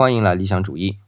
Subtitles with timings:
[0.00, 0.98] 欢迎来理想主义。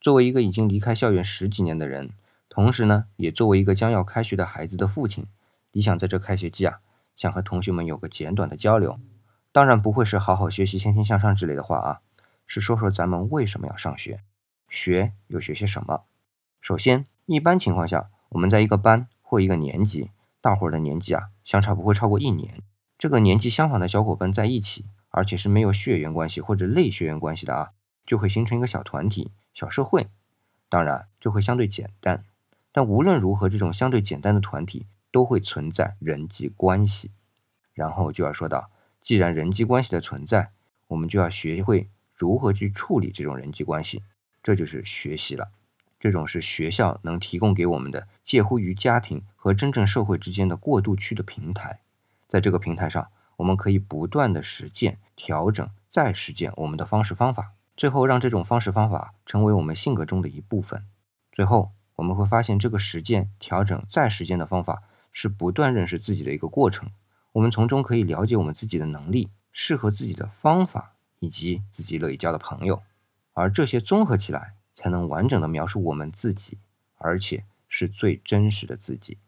[0.00, 2.12] 作为一个已经离开校园十几年的人，
[2.48, 5.26] 同时呢，也作为一个将要开学的孩子的父亲，
[5.70, 6.78] 理想在这开学季啊，
[7.14, 8.98] 想和同学们有个简短的交流。
[9.52, 12.00] 当然不会是好好学习、天天向上之类的话啊，
[12.46, 14.22] 是说说咱们为什么要上学，
[14.70, 16.04] 学又学些什么。
[16.62, 20.10] 首先，一般情况下，我们在一个班或一个年级，
[20.40, 22.62] 大伙儿的年纪啊，相差不会超过一年。
[22.96, 27.72] 这个年纪相仿的小伙伴在一起，而且是没有血缘关系或者类血缘关系的啊。
[28.08, 30.08] 就会形成一个小团体、小社会，
[30.70, 32.24] 当然就会相对简单。
[32.72, 37.10] 但无论如何，这种相对简单的团体都会存在人际关系。
[37.74, 38.70] 然后就要说到，
[39.02, 40.50] 既然人际关系的存在，
[40.86, 44.02] 我们就要学会如何去处理这种人际关系，
[44.42, 45.50] 这就是学习了。
[46.00, 51.80] 这种是学校能提供给我们的介乎于家庭和真正社会之间的过渡区的平台。
[52.26, 57.52] 在这个平台上，我们可以不断的实践、调整、再实践我们的方式方法。
[57.78, 60.84] 最后，让这种方式方法成为我们性格中的一部分。
[61.30, 66.90] 最后，我们会发现，这个实践、调整、再实践的方法是不断认识自己的一个过程。
[67.30, 72.82] 我们从中可以了解我们自己的能力、适合自己的方法以及自己乐意交的朋友。
[73.32, 76.58] 而这些综合起来，才能完整的描述我们自己，
[76.96, 79.18] 而且是最真实的自己。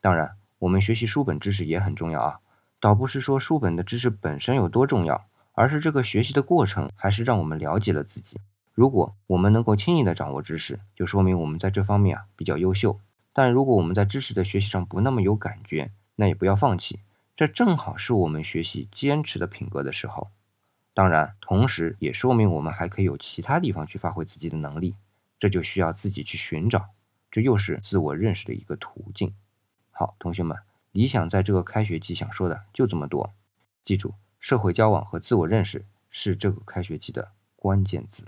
[0.00, 2.40] 当然，我们学习书本知识也很重要啊，
[2.80, 5.26] 倒不是说书本的知识本身有多重要。
[5.52, 8.40] 而是这个学习的过程，还是让我们了解了自己。
[8.72, 12.98] 如果我们能够轻易的掌握知识，就说明我们在这方面啊比较优秀。
[13.32, 17.00] 但如果我们在知识的学习上不那么有感觉，那也不要放弃。
[17.36, 20.30] 这正好是我们学习坚持的品格的时候。
[20.94, 24.94] 当然，同时也说明我们还可以有其他地方去发挥自己的能力。
[25.38, 26.90] 这就需要自己去寻找，
[27.30, 29.34] 这又是自我认识的一个途径。
[29.90, 30.56] 好，同学们，
[30.92, 33.32] 理想在这个开学季想说的就这么多，
[33.84, 34.14] 记住。
[34.42, 38.24] 社会交往和自我认识是这个开学季的关键字。